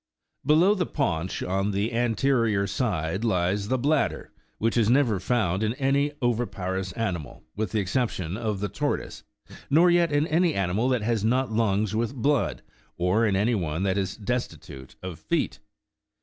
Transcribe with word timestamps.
Below 0.43 0.73
the 0.73 0.87
paunch, 0.87 1.43
on 1.43 1.69
the 1.69 1.93
anterior 1.93 2.65
side, 2.65 3.23
lies 3.23 3.67
the 3.67 3.77
bladder, 3.77 4.31
which 4.57 4.75
is 4.75 4.89
never 4.89 5.19
found 5.19 5.61
in 5.61 5.75
any 5.75 6.11
oviparous 6.23 6.91
animal, 6.93 7.43
with 7.55 7.71
the 7.73 7.79
ex 7.81 7.93
ception 7.93 8.35
of 8.35 8.61
the 8.61 8.67
tortoise, 8.67 9.23
nor 9.69 9.91
yet 9.91 10.11
in 10.11 10.25
any 10.25 10.55
animal 10.55 10.89
that 10.89 11.03
has 11.03 11.23
not 11.23 11.51
lungs 11.51 11.95
with 11.95 12.15
blood, 12.15 12.63
or 12.97 13.27
in 13.27 13.35
any 13.35 13.53
one 13.53 13.83
that 13.83 13.99
is 13.99 14.17
destitute 14.17 14.95
of 15.03 15.19
feet. 15.19 15.59